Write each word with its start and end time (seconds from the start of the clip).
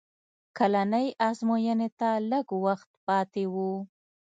کلنۍ 0.57 1.07
ازموینې 1.27 1.89
ته 1.99 2.09
لږ 2.31 2.47
وخت 2.65 2.89
پاتې 3.05 3.43
و 3.53 3.55